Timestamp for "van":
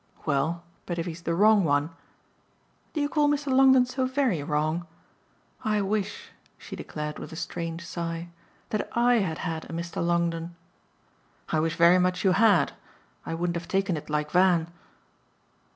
14.31-14.71